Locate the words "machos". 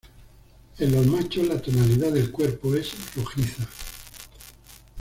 1.05-1.45